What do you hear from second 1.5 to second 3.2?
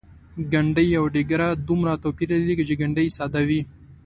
دومره توپیر لري چې ګنډۍ